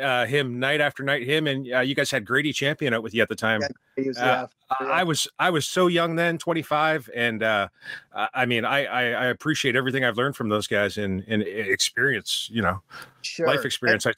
[0.00, 1.26] uh, him night after night.
[1.26, 3.60] Him and uh, you guys had Grady Champion out with you at the time.
[3.96, 4.46] Yeah, was, Uh,
[4.80, 7.68] yeah, I was I was so young then, 25, and uh,
[8.12, 12.48] I mean I, I I appreciate everything I've learned from those guys and and experience,
[12.50, 12.82] you know,
[13.22, 13.46] sure.
[13.46, 14.06] life experience.
[14.06, 14.12] I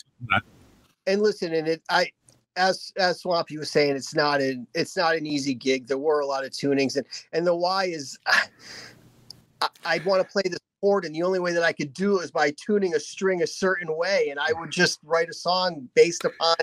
[1.07, 2.11] and listen, and it I
[2.57, 5.87] as as Swampy was saying, it's not an it's not an easy gig.
[5.87, 10.29] There were a lot of tunings, and and the why is I, I'd want to
[10.29, 12.95] play this chord, and the only way that I could do it was by tuning
[12.95, 16.57] a string a certain way, and I would just write a song based upon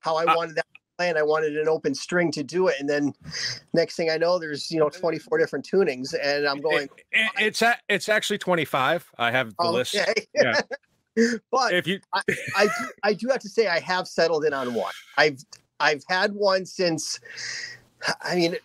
[0.00, 2.68] how I Uh, wanted that to play, and I wanted an open string to do
[2.68, 3.14] it, and then
[3.72, 7.62] next thing I know, there's you know 24 different tunings, and I'm going, It, it's
[7.62, 9.10] a, it's actually 25.
[9.18, 9.94] I have the list.
[9.94, 10.60] okay, Yeah.
[11.50, 11.98] but If you
[12.54, 14.92] I do, I do have to say I have settled in on one.
[15.16, 15.38] I've
[15.80, 17.18] I've had one since
[18.20, 18.56] I mean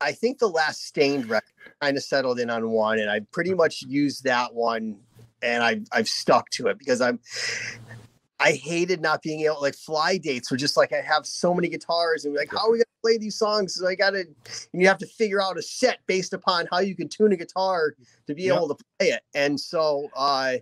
[0.00, 3.54] I think the last staind record kind of settled in on one and I pretty
[3.54, 4.96] much used that one
[5.42, 7.20] and I I've stuck to it because I'm
[8.40, 11.68] I hated not being able like fly dates were just like I have so many
[11.68, 13.76] guitars and like how are we gonna play these songs?
[13.76, 14.20] So I gotta
[14.72, 17.36] and you have to figure out a set based upon how you can tune a
[17.36, 17.94] guitar
[18.26, 18.56] to be Yep.
[18.56, 19.22] able to play it.
[19.34, 20.56] And so uh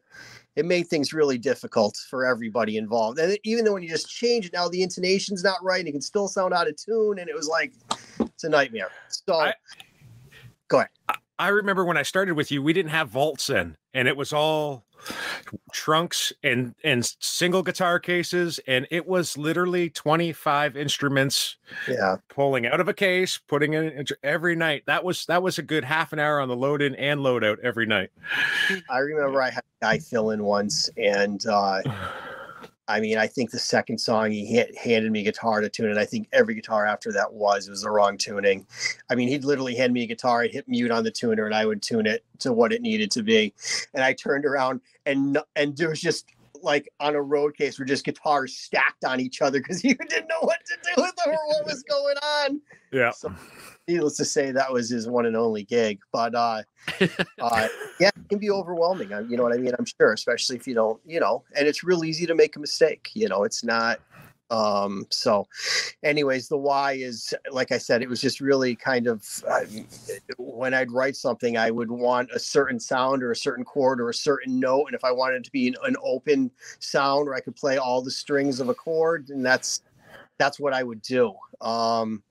[0.55, 3.19] it made things really difficult for everybody involved.
[3.19, 5.93] And even though when you just change it now, the intonation's not right, and it
[5.93, 7.73] can still sound out of tune, and it was like
[8.43, 8.91] it's a nightmare.
[9.09, 9.55] So I-
[10.69, 10.89] go ahead.
[11.39, 14.33] I remember when I started with you, we didn't have vaults in, and it was
[14.33, 14.85] all
[15.73, 21.57] trunks and and single guitar cases, and it was literally 25 instruments
[21.89, 22.17] Yeah.
[22.29, 24.85] pulling out of a case, putting in every night.
[24.87, 27.43] That was that was a good half an hour on the load in and load
[27.45, 28.11] out every night.
[28.91, 31.83] I remember I had a guy fill in once, and uh,
[32.93, 35.89] I mean, I think the second song he ha- handed me a guitar to tune,
[35.89, 38.67] and I think every guitar after that was was the wrong tuning.
[39.11, 41.55] I mean, he'd literally hand me a guitar, I'd hit mute on the tuner, and
[41.55, 43.55] I would tune it to what it needed to be.
[43.95, 46.27] And I turned around, and and there was just
[46.63, 50.29] like on a road case where just guitars stacked on each other because you didn't
[50.29, 52.61] know what to do with them or what was going on.
[52.93, 53.11] Yeah.
[53.13, 53.35] So,
[53.89, 56.01] needless to say, that was his one and only gig.
[56.13, 56.63] But uh,
[57.41, 57.69] uh,
[58.01, 59.13] yeah, it can be overwhelming.
[59.13, 59.73] uh, You know what I mean?
[59.79, 62.61] I'm sure, especially if you don't, you know, and it's real easy to make a
[62.61, 63.11] mistake.
[63.15, 64.01] You know, it's not.
[64.51, 65.47] Um, so,
[66.03, 69.61] anyways, the why is like I said, it was just really kind of uh,
[70.37, 74.11] when I'd write something, I would want a certain sound or a certain chord or
[74.11, 77.35] a certain note, and if I wanted it to be an, an open sound where
[77.35, 79.81] I could play all the strings of a chord, and that's
[80.39, 81.35] that's what I would do.
[81.61, 82.23] Um,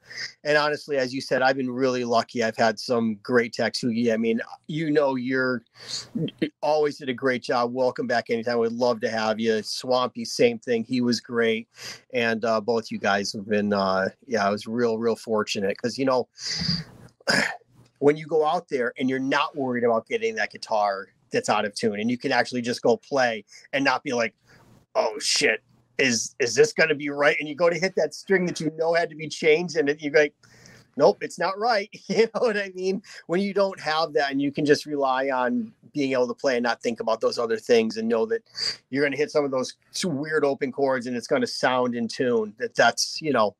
[0.43, 2.43] and honestly, as you said, I've been really lucky.
[2.43, 5.63] I've had some great yeah, I mean, you know, you're
[6.61, 7.73] always did a great job.
[7.73, 8.59] Welcome back anytime.
[8.59, 9.61] We'd love to have you.
[9.63, 10.83] Swampy, same thing.
[10.83, 11.67] He was great.
[12.13, 15.97] And uh, both you guys have been, uh, yeah, I was real, real fortunate because,
[15.97, 16.27] you know,
[17.99, 21.65] when you go out there and you're not worried about getting that guitar that's out
[21.65, 24.33] of tune and you can actually just go play and not be like,
[24.95, 25.63] oh shit,
[25.97, 27.37] is is this going to be right?
[27.39, 29.95] And you go to hit that string that you know had to be changed, and
[29.99, 30.33] you're like,
[30.97, 31.89] nope, it's not right.
[32.07, 33.01] You know what I mean?
[33.27, 36.57] When you don't have that, and you can just rely on being able to play
[36.57, 38.41] and not think about those other things, and know that
[38.89, 41.95] you're going to hit some of those weird open chords, and it's going to sound
[41.95, 42.53] in tune.
[42.59, 43.55] That that's you know,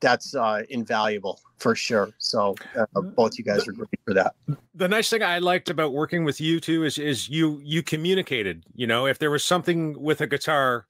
[0.00, 2.10] that's uh, invaluable for sure.
[2.18, 4.34] So uh, both you guys are great for that.
[4.74, 8.64] the nice thing I liked about working with you too is is you you communicated.
[8.74, 10.86] You know, if there was something with a guitar,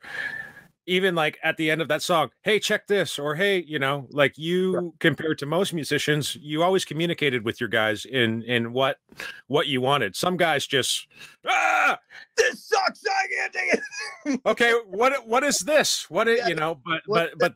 [0.87, 4.07] even like at the end of that song, hey, check this, or hey, you know,
[4.11, 8.99] like you compared to most musicians, you always communicated with your guys in in what
[9.47, 10.17] what you wanted.
[10.17, 11.07] Some guys just
[11.47, 11.99] ah,
[12.37, 13.03] This sucks.
[13.07, 14.41] I can't take it.
[14.47, 16.11] okay, what what is this?
[16.11, 17.55] What is, Yeah, you know, but but but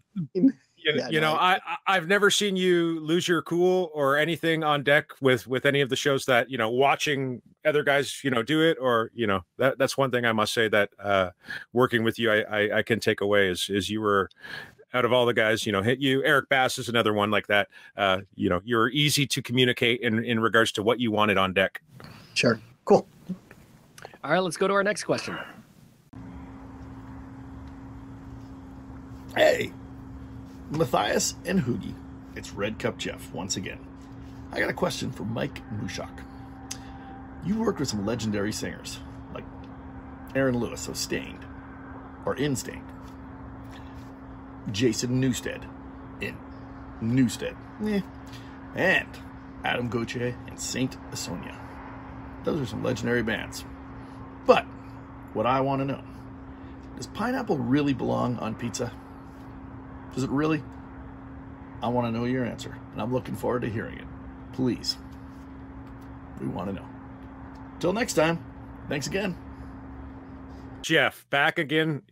[0.86, 3.90] you, Yeah, you no, know, I- I, I I've never seen you lose your cool
[3.94, 7.82] or anything on deck with with any of the shows that you know watching other
[7.82, 10.68] guys you know do it or you know that that's one thing I must say
[10.68, 11.30] that uh
[11.72, 14.28] working with you I I, I can take away is is you were
[14.94, 17.46] out of all the guys you know hit you Eric Bass is another one like
[17.48, 21.36] that uh you know you're easy to communicate in in regards to what you wanted
[21.38, 21.80] on deck
[22.34, 22.60] Sure.
[22.84, 23.06] Cool.
[24.22, 25.36] All right, let's go to our next question.
[29.34, 29.72] Hey,
[30.70, 31.94] Matthias and Hoogie.
[32.34, 33.78] It's Red Cup Jeff once again.
[34.52, 36.22] I got a question for Mike Mushok.
[37.44, 38.98] You worked with some legendary singers
[39.32, 39.44] like
[40.34, 41.38] Aaron Lewis of Staind,
[42.24, 42.82] or in Staind,
[44.72, 45.62] Jason Newsted
[46.20, 46.36] in
[47.00, 48.00] Newsted, eh,
[48.74, 49.08] and
[49.64, 51.56] Adam Gontier and Saint Asonia.
[52.42, 53.64] Those are some legendary bands.
[54.46, 54.64] But
[55.32, 56.02] what I want to know
[56.96, 58.92] does pineapple really belong on pizza?
[60.16, 60.62] Does it really?
[61.82, 64.04] I want to know your answer, and I'm looking forward to hearing it.
[64.54, 64.96] Please.
[66.40, 66.86] We want to know.
[67.80, 68.42] Till next time,
[68.88, 69.36] thanks again.
[70.82, 72.02] Jeff back again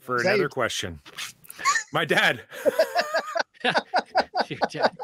[0.00, 1.00] for Is another your- question
[1.92, 2.42] my dad
[3.64, 4.96] Your dad-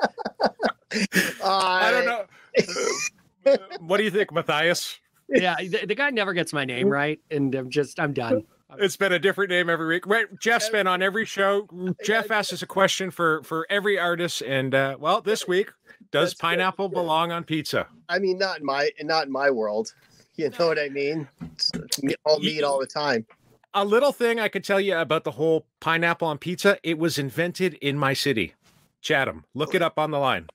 [1.44, 6.64] I don't know what do you think Matthias yeah, the, the guy never gets my
[6.64, 8.44] name right, and I'm just I'm done.
[8.78, 10.06] It's been a different name every week.
[10.06, 11.68] Right, Jeff's been on every show.
[12.04, 15.70] Jeff asks us a question for for every artist, and uh, well, this week,
[16.10, 16.40] does That's good.
[16.40, 17.86] pineapple belong on pizza?
[18.08, 19.94] I mean, not in my not in my world.
[20.36, 21.28] You know what I mean?
[21.52, 21.70] It's,
[22.02, 23.26] it's all meat all the time.
[23.74, 26.78] A little thing I could tell you about the whole pineapple on pizza.
[26.82, 28.54] It was invented in my city,
[29.02, 29.44] Chatham.
[29.54, 30.46] Look it up on the line.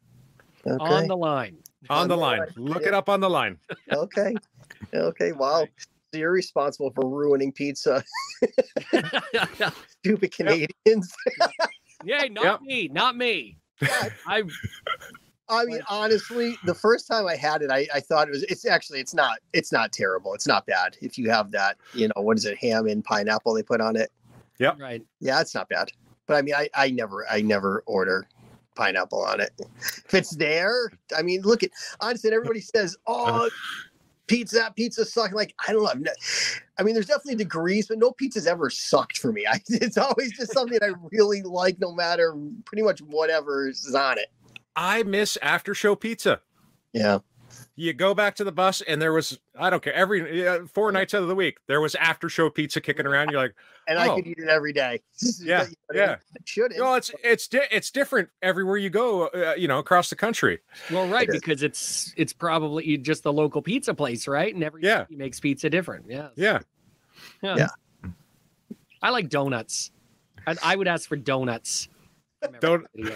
[0.66, 0.84] Okay.
[0.84, 1.58] On the line.
[1.90, 2.42] On the line.
[2.56, 3.58] Look it up on the line.
[3.92, 4.36] okay.
[4.94, 5.32] Okay.
[5.32, 5.68] Wow.
[6.14, 8.02] So you're responsible for ruining pizza,
[10.00, 11.14] stupid Canadians.
[12.06, 12.62] Yay, not Yep.
[12.62, 13.58] me, not me.
[14.26, 14.44] I
[15.50, 18.44] I mean, honestly, the first time I had it, I, I thought it was.
[18.44, 19.40] It's actually, it's not.
[19.54, 20.34] It's not terrible.
[20.34, 21.78] It's not bad if you have that.
[21.94, 22.58] You know, what is it?
[22.60, 24.12] Ham and pineapple they put on it.
[24.60, 24.74] Yeah.
[24.80, 25.04] Right.
[25.20, 25.92] Yeah, it's not bad.
[26.26, 28.28] But I mean, I, I never, I never order
[28.76, 29.52] pineapple on it.
[29.78, 33.42] If it's there, I mean, look at honestly, everybody says, uh-huh.
[33.44, 33.50] "Oh,
[34.28, 35.90] pizza, that pizza suck." Like I don't know.
[35.90, 39.46] I've I mean, there's definitely degrees, but no pizza's ever sucked for me.
[39.48, 42.36] I, it's always just something I really like, no matter
[42.66, 44.28] pretty much whatever is on it.
[44.76, 46.42] I miss after show pizza.
[46.94, 47.20] Yeah,
[47.80, 50.92] You go back to the bus, and there was I don't care every uh, four
[50.92, 53.30] nights out of the week there was after show pizza kicking around.
[53.30, 53.54] You're like,
[53.88, 54.16] and I Oh.
[54.16, 55.00] could eat it every day.
[55.40, 56.16] Yeah, yeah.
[56.44, 59.28] should well it's it's di- it's different everywhere you go.
[59.28, 60.58] Uh, you know, across the country.
[60.92, 61.42] Well, right, It is.
[61.42, 64.54] because it's it's probably just the local pizza place, right?
[64.54, 65.04] And every Yeah.
[65.04, 66.06] city makes pizza different.
[66.10, 66.30] Yeah.
[66.36, 66.60] Yeah.
[67.44, 67.68] Yeah.
[69.04, 69.92] I like donuts.
[70.48, 71.90] I, I would ask for donuts.
[72.60, 73.12] Don't- city,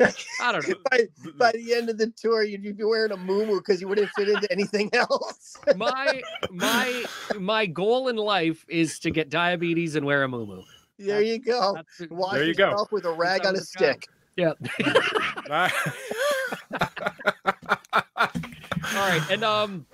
[0.00, 0.74] I don't know.
[0.90, 1.00] by,
[1.38, 4.28] by the end of the tour, you'd be wearing a moo because you wouldn't fit
[4.28, 5.56] into anything else.
[5.76, 7.04] My my
[7.38, 10.62] my goal in life is to get diabetes and wear a moo
[10.98, 11.76] there you go.
[12.10, 12.86] Wash There you go.
[12.90, 13.94] with a rag how on a it's done.
[13.94, 14.08] stick.
[14.36, 14.52] Yeah.
[18.94, 19.86] All right, and um,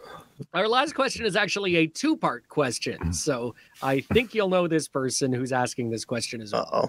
[0.54, 3.12] our last question is actually a two-part question.
[3.12, 6.68] So I think you'll know this person who's asking this question as well.
[6.72, 6.86] Uh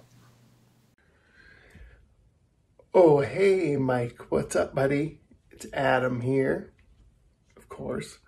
[2.93, 3.19] oh.
[3.21, 4.31] Hey, Mike.
[4.31, 5.19] What's up, buddy?
[5.51, 6.73] It's Adam here,
[7.57, 8.19] of course.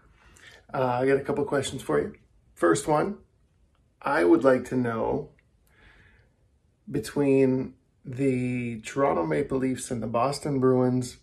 [0.74, 2.13] Uh, I got a couple questions for you.
[2.54, 3.17] First one
[4.02, 5.30] I would like to know
[6.89, 11.17] between the Toronto Maple Leafs and the Boston Bruins,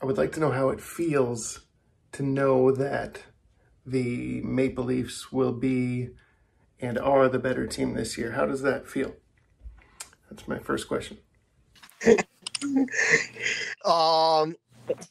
[0.00, 1.66] I would like to know how it feels
[2.12, 3.22] to know that
[3.84, 6.10] the Maple Leafs will be
[6.78, 8.32] and are the better team this year.
[8.32, 9.14] How does that feel?
[10.30, 11.18] That's my first question.
[13.84, 14.54] Um,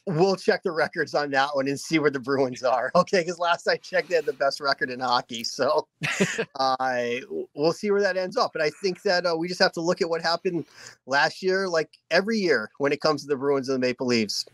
[0.06, 2.90] we'll check the records on that one and see where the Bruins are.
[3.04, 5.44] Okay, because last I checked, they had the best record in hockey.
[5.44, 5.88] So,
[6.58, 7.22] I
[7.54, 8.52] we'll see where that ends up.
[8.52, 10.64] But I think that uh, we just have to look at what happened
[11.06, 14.46] last year, like every year when it comes to the Bruins and the Maple Leafs.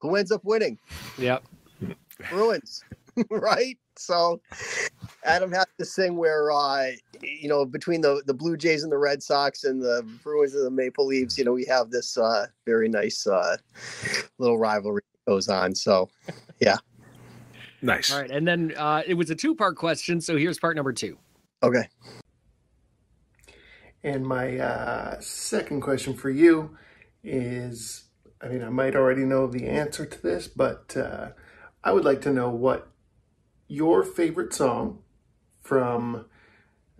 [0.00, 0.78] Who ends up winning?
[1.18, 1.44] Yep.
[2.30, 2.82] Bruins,
[3.30, 3.78] right?
[3.96, 4.40] So
[5.24, 6.90] Adam has to sing where uh
[7.22, 10.66] you know between the the Blue Jays and the Red Sox and the Bruins and
[10.66, 13.56] the Maple Leafs, you know, we have this uh very nice uh
[14.38, 15.74] little rivalry that goes on.
[15.74, 16.08] So
[16.60, 16.76] yeah,
[17.82, 18.12] nice.
[18.12, 20.20] All right, and then uh, it was a two-part question.
[20.20, 21.18] So here's part number two.
[21.62, 21.88] okay.
[24.04, 26.76] And my uh, second question for you
[27.22, 28.04] is
[28.42, 31.28] I mean, I might already know the answer to this, but uh,
[31.84, 32.88] I would like to know what
[33.68, 34.98] your favorite song
[35.62, 36.26] from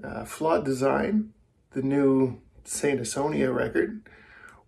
[0.03, 1.33] uh, Flawed Design,
[1.73, 4.09] the new Saint Asonia record.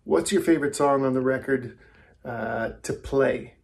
[0.03, 1.77] What's your favorite song on the record
[2.23, 3.55] uh, to play?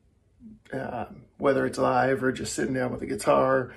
[0.74, 1.06] Uh,
[1.38, 3.74] whether it's live or just sitting down with a guitar.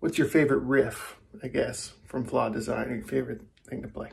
[0.00, 4.10] What's your favorite riff, I guess, from Flawed Design, your favorite thing to play?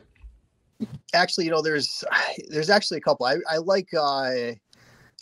[1.12, 2.02] Actually, you know, there's
[2.48, 3.26] there's actually a couple.
[3.26, 4.52] I, I like uh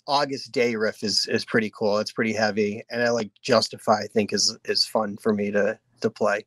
[0.07, 1.99] August Day riff is is pretty cool.
[1.99, 2.83] It's pretty heavy.
[2.91, 6.45] And I like Justify, I think is is fun for me to to play.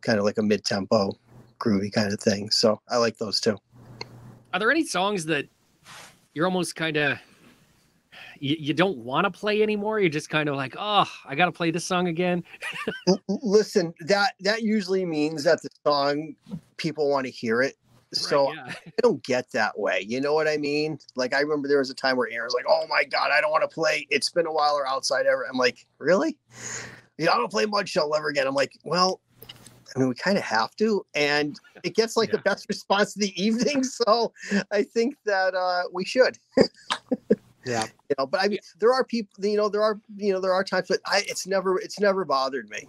[0.00, 1.12] Kind of like a mid tempo,
[1.58, 2.50] groovy kind of thing.
[2.50, 3.56] So I like those too.
[4.52, 5.46] Are there any songs that
[6.34, 7.18] you're almost kind of
[8.38, 10.00] you, you don't want to play anymore?
[10.00, 12.44] You're just kind of like, oh, I got to play this song again.
[13.28, 16.34] Listen that that usually means that the song
[16.76, 17.76] people want to hear it
[18.12, 18.74] so Right, yeah.
[18.86, 21.90] i don't get that way you know what i mean like i remember there was
[21.90, 24.46] a time where aaron's like oh my god i don't want to play it's been
[24.46, 26.38] a while or outside ever i'm like really
[27.18, 29.20] yeah i don't play Mudshovel ever again i'm like well
[29.94, 33.22] I mean, we kind of have to, and it gets like the best response of
[33.22, 33.82] the evening.
[33.82, 34.32] So
[34.70, 36.38] I think that uh, we should.
[37.64, 37.82] Yeah.
[38.08, 40.52] you know but i mean there are people you know there are you know there
[40.52, 42.86] are times but i it's never it's never bothered me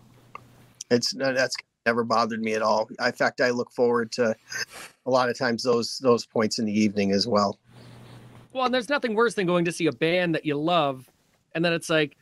[0.91, 1.55] it's no that's
[1.87, 4.35] never bothered me at all in fact i look forward to
[5.07, 7.57] a lot of times those those points in the evening as well
[8.53, 11.09] Well, and there's nothing worse than going to see a band that you love,
[11.55, 12.15] and then it's like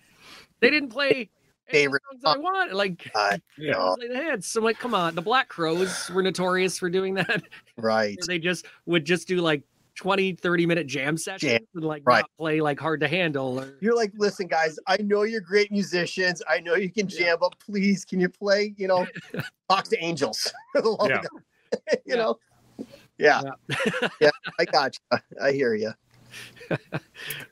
[0.61, 1.29] they didn't play
[1.67, 2.73] Favorite songs I want.
[2.73, 4.47] Like uh, they play the hits.
[4.47, 5.15] So I'm like, come on.
[5.15, 7.43] The Black Crowes were notorious for doing that.
[7.77, 9.61] right they just would just do like
[9.95, 12.19] 20, 30 minute jam sessions and like right.
[12.19, 13.59] not play like hard to handle.
[13.59, 17.37] Or, you're like listen guys i know you're great musicians i know you can jam
[17.39, 19.05] but please can you play you know
[19.69, 21.27] talk to angels for the love of
[21.87, 21.95] Yeah.
[22.05, 22.39] You know
[23.17, 23.41] yeah
[24.19, 25.91] yeah i got you i hear you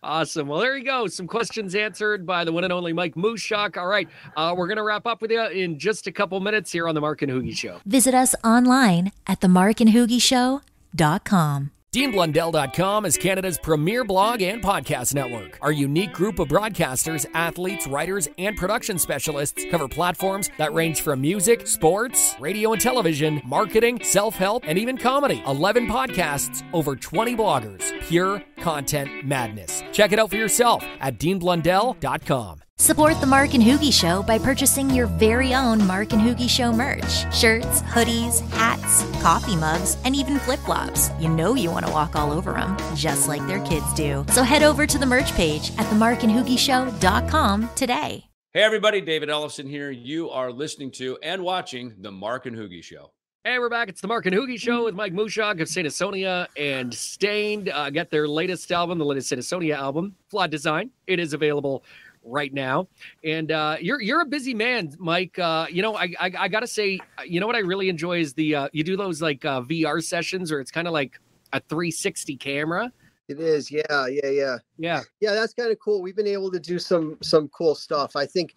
[0.03, 0.47] Awesome.
[0.47, 1.07] Well, there you go.
[1.07, 3.77] Some questions answered by the one and only Mike Mushok.
[3.77, 4.07] All right.
[4.35, 6.95] Uh, we're going to wrap up with you in just a couple minutes here on
[6.95, 7.79] the Mark and Hoogie Show.
[7.85, 11.71] Visit us online at themarkandhoogieshow.com.
[11.93, 15.59] DeanBlundell.com is Canada's premier blog and podcast network.
[15.61, 21.21] Our unique group of broadcasters, athletes, writers, and production specialists cover platforms that range from
[21.21, 25.43] music, sports, radio and television, marketing, self help, and even comedy.
[25.45, 27.99] 11 podcasts, over 20 bloggers.
[28.07, 29.83] Pure content madness.
[29.91, 32.63] Check it out for yourself at DeanBlundell.com.
[32.79, 36.73] Support the Mark and Hoogie Show by purchasing your very own Mark and Hoogie Show
[36.73, 41.09] merch shirts, hoodies, hats, coffee mugs, and even flip flops.
[41.19, 44.25] You know you want to walk all over them, just like their kids do.
[44.33, 48.25] So head over to the merch page at themarkandhoogieshow.com today.
[48.53, 49.91] Hey, everybody, David Ellison here.
[49.91, 53.11] You are listening to and watching The Mark and Hoogie Show.
[53.43, 53.89] Hey, we're back.
[53.89, 57.69] It's the Mark and Hoogie Show with Mike Mushok of Saint Asonia and Staind.
[57.69, 60.91] Uh, get their latest album, the latest Saint Asonia album, Flawed Design.
[61.07, 61.83] It is available
[62.23, 62.87] right now.
[63.23, 65.37] And uh, you're you're a busy man, Mike.
[65.37, 68.33] Uh, you know, I, I I gotta say, you know what I really enjoy is
[68.33, 71.19] the uh, you do those like uh, VR sessions, or it's kind of like
[71.53, 72.91] a 360 camera.
[73.29, 75.01] It is, yeah, yeah, yeah, Yeah.
[75.21, 75.33] yeah.
[75.33, 76.01] That's kind of cool.
[76.01, 78.17] We've been able to do some some cool stuff.
[78.17, 78.53] I think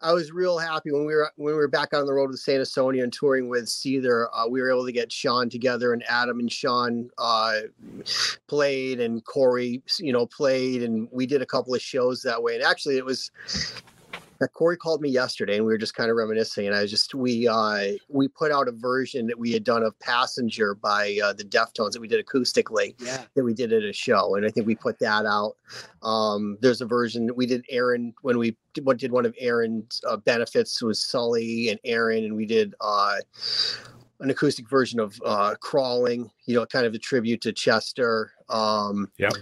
[0.00, 2.40] I was real happy when we were when we were back on the road with
[2.40, 4.28] Saint Asonia and touring with Seether.
[4.32, 7.60] Uh, we were able to get Sean together, and Adam and Sean uh,
[8.46, 12.54] played, and Corey, you know, played, and we did a couple of shows that way.
[12.54, 13.30] And actually, it was
[14.48, 16.66] Corey called me yesterday, and we were just kind of reminiscing.
[16.66, 19.82] And I was just we uh, we put out a version that we had done
[19.82, 23.22] of Passenger by uh, the Deftones that we did acoustically Yeah.
[23.34, 25.56] that we did at a show, and I think we put that out.
[26.02, 29.34] Um, there's a version that we did Aaron when we did, what did one of
[29.38, 33.16] Aaron's uh, benefits was Sully and Aaron, and we did uh,
[34.20, 38.32] an acoustic version of uh, Crawling, you know, kind of a tribute to Chester.
[38.48, 39.32] Um, Yep.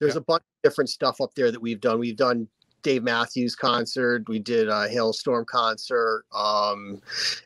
[0.00, 2.00] There's a bunch of different stuff up there that we've done.
[2.00, 2.48] We've done
[2.82, 4.28] Dave Matthews concert.
[4.28, 7.00] We did a Halestorm concert, um,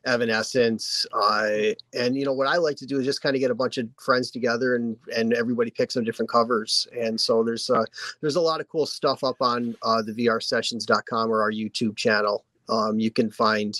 [0.04, 3.50] Evanescence, uh, and you know what I like to do is just kind of get
[3.50, 6.88] a bunch of friends together and and everybody picks some different covers.
[6.98, 7.84] And so there's uh,
[8.20, 12.44] there's a lot of cool stuff up on uh, the VRSessions.com or our YouTube channel.
[12.68, 13.78] Um, you can find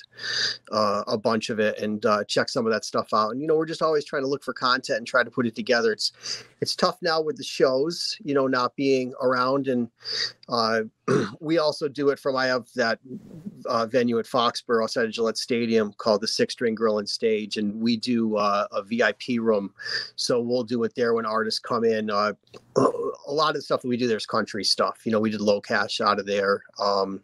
[0.72, 3.30] uh, a bunch of it and uh, check some of that stuff out.
[3.30, 5.46] And you know, we're just always trying to look for content and try to put
[5.46, 5.92] it together.
[5.92, 6.12] It's
[6.60, 9.88] it's tough now with the shows, you know, not being around and
[10.48, 10.82] uh,
[11.40, 12.98] we also do it from I have that
[13.66, 17.56] uh, venue at Foxborough outside of Gillette Stadium called the Six String Grill and Stage,
[17.56, 19.72] and we do uh, a VIP room.
[20.16, 22.10] So we'll do it there when artists come in.
[22.10, 22.32] Uh,
[22.76, 25.00] a lot of the stuff that we do there's country stuff.
[25.04, 26.62] You know, we did LoCash out of there.
[26.78, 27.22] Um,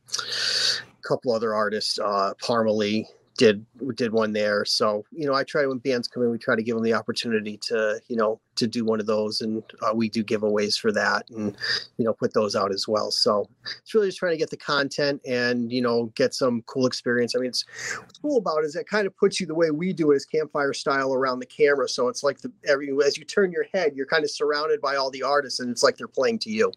[1.12, 3.06] couple other artists, uh, Parmalee
[3.38, 4.64] did did one there.
[4.64, 6.94] So you know, I try when bands come in, we try to give them the
[6.94, 10.92] opportunity to you know to do one of those, and uh, we do giveaways for
[10.92, 11.56] that, and
[11.96, 13.10] you know put those out as well.
[13.10, 13.48] So
[13.80, 17.34] it's really just trying to get the content and you know get some cool experience.
[17.34, 17.64] I mean, it's
[17.98, 20.16] what's cool about it is it kind of puts you the way we do it
[20.16, 21.88] as campfire style around the camera.
[21.88, 24.96] So it's like the every as you turn your head, you're kind of surrounded by
[24.96, 26.72] all the artists, and it's like they're playing to you.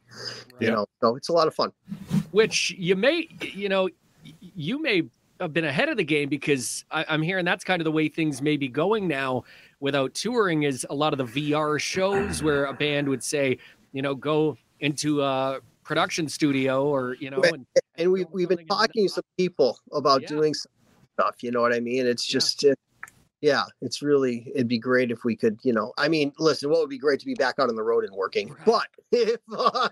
[0.59, 1.73] You know, so it's a lot of fun.
[2.31, 3.89] which you may you know
[4.39, 5.03] you may
[5.39, 8.07] have been ahead of the game because I, i'm hearing that's kind of the way
[8.07, 9.43] things may be going now
[9.79, 13.57] without touring is a lot of the vr shows where a band would say
[13.91, 17.65] you know go into a production studio or you know and,
[17.97, 20.27] and we've we've been talking to some people about Yeah.
[20.29, 20.71] doing some
[21.15, 21.43] stuff.
[21.43, 22.05] You know what I mean?
[22.05, 22.73] It's just, uh,
[23.41, 25.59] yeah, it's really it'd be great if we could.
[25.63, 27.83] You know, I mean, listen, what would be great to be back out on the
[27.83, 28.65] road and working, Right.
[28.65, 29.89] but if uh,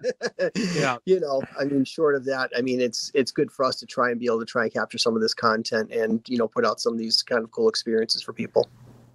[0.76, 0.98] Yeah.
[1.06, 3.86] you know, I mean, short of that, I mean, it's it's good for us to
[3.86, 6.48] try and be able to try and capture some of this content and you know
[6.48, 8.68] put out some of these kind of cool experiences for people.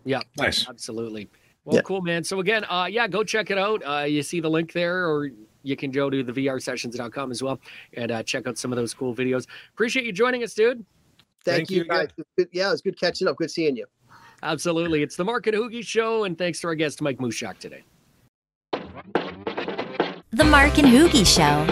[0.04, 0.68] yeah Nice.
[0.68, 1.28] absolutely
[1.64, 1.82] well Yeah.
[1.82, 4.72] cool man so again uh yeah go check it out uh you see the link
[4.72, 5.30] there or
[5.64, 7.60] you can go to the vrsessions.com as well
[7.94, 10.84] and uh, check out some of those cool videos appreciate you joining us dude
[11.44, 12.08] Thank, Thank you you guys.
[12.08, 13.36] It was good- Yeah, it was good catching up.
[13.36, 13.86] Good seeing you.
[14.42, 15.02] Absolutely.
[15.02, 17.82] It's the Mark and Hoogie Show, and thanks to our guest, Mike Mushok, today.
[20.30, 21.66] The Mark and Hoogie Show.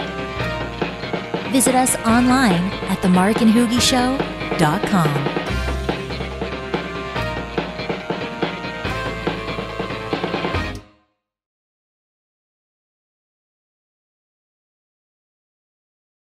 [1.51, 5.46] Visit us online at themarkandhoogieshow.com.